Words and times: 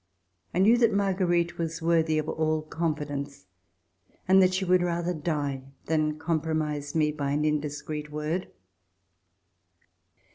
I 0.51 0.57
knew 0.57 0.77
that 0.79 0.91
Marguerite 0.91 1.59
was 1.59 1.79
worthy 1.79 2.17
of 2.17 2.27
all 2.27 2.63
con 2.63 2.95
fidence 2.95 3.45
and 4.27 4.41
that 4.41 4.55
she 4.55 4.65
would 4.65 4.81
rather 4.81 5.13
die 5.13 5.61
than 5.85 6.17
com 6.17 6.41
promise 6.41 6.95
me 6.95 7.11
by 7.11 7.29
an 7.29 7.45
indiscreet 7.45 8.11
word. 8.11 8.47